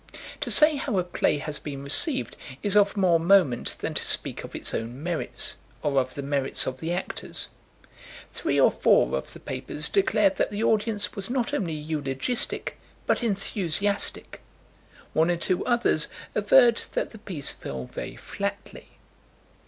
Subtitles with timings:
[0.39, 4.43] To say how a play has been received is of more moment than to speak
[4.43, 7.49] of its own merits or of the merits of the actors.
[8.33, 13.21] Three or four of the papers declared that the audience was not only eulogistic, but
[13.23, 14.41] enthusiastic.
[15.13, 18.97] One or two others averred that the piece fell very flatly.